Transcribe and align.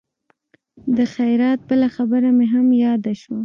د 0.97 0.97
خیرات 1.13 1.59
بله 1.69 1.87
خبره 1.95 2.29
مې 2.37 2.45
هم 2.53 2.67
یاده 2.85 3.13
شوه. 3.21 3.39